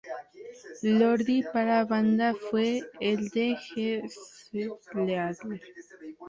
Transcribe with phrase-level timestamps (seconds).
[0.97, 5.37] Lordi para la banda fue el de G-Stealer.